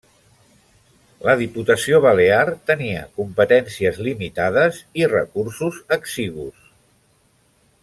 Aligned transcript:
La 1.27 1.35
Diputació 1.41 1.99
Balear 2.05 2.47
tenia 2.71 3.03
competències 3.21 4.01
limitades 4.09 4.81
i 5.03 5.07
recursos 5.13 5.79
exigus. 6.01 6.67